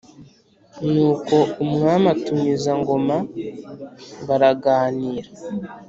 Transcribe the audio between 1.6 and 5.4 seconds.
umwami atumiza ngoma baraganira